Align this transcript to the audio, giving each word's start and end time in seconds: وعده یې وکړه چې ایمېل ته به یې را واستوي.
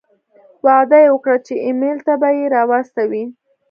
وعده 0.65 0.97
یې 1.03 1.09
وکړه 1.13 1.37
چې 1.45 1.53
ایمېل 1.65 1.97
ته 2.07 2.13
به 2.21 2.29
یې 2.37 2.45
را 2.53 2.63
واستوي. 2.69 3.23